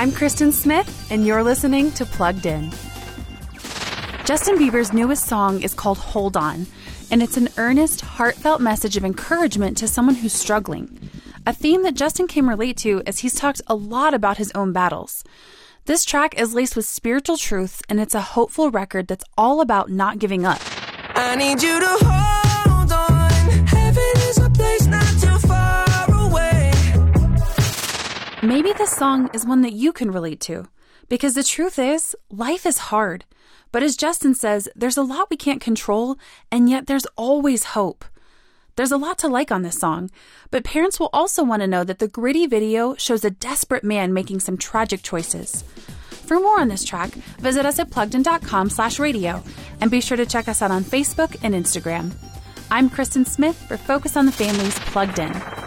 [0.00, 2.70] I'm Kristen Smith, and you're listening to Plugged In.
[4.24, 6.66] Justin Bieber's newest song is called Hold On,
[7.10, 11.10] and it's an earnest, heartfelt message of encouragement to someone who's struggling.
[11.46, 14.72] A theme that Justin can relate to as he's talked a lot about his own
[14.72, 15.22] battles.
[15.84, 19.90] This track is laced with spiritual truths, and it's a hopeful record that's all about
[19.90, 20.62] not giving up.
[21.14, 22.29] I need you to hold
[28.42, 30.64] Maybe this song is one that you can relate to.
[31.10, 33.26] Because the truth is, life is hard.
[33.70, 36.16] But as Justin says, there's a lot we can't control,
[36.50, 38.02] and yet there's always hope.
[38.76, 40.10] There's a lot to like on this song,
[40.50, 44.14] but parents will also want to know that the gritty video shows a desperate man
[44.14, 45.62] making some tragic choices.
[46.08, 47.10] For more on this track,
[47.40, 49.42] visit us at pluggedin.com slash radio,
[49.82, 52.14] and be sure to check us out on Facebook and Instagram.
[52.70, 55.59] I'm Kristen Smith for Focus on the Family's Plugged In.